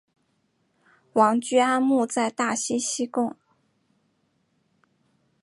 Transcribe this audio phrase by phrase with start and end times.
[1.13, 3.35] 王居安墓在大溪西贡。